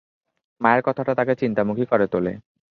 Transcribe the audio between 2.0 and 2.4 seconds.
তোলে।